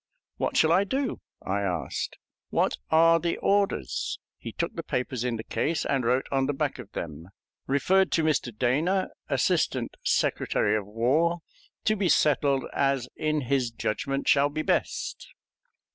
[0.37, 2.17] "What shall I do?" I asked;
[2.49, 6.55] "what are the orders?" He took the papers in the case and wrote on the
[6.55, 7.27] back of them:
[7.67, 8.51] Referred to Mr.
[8.51, 11.41] Dana, Assistant Secretary of War,
[11.85, 15.35] to be settled as in his judgment shall be best.